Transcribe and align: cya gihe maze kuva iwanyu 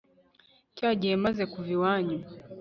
cya 0.77 0.89
gihe 0.99 1.15
maze 1.25 1.43
kuva 1.51 1.69
iwanyu 1.77 2.17